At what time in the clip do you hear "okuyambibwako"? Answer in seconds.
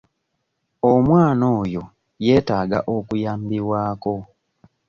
2.95-4.15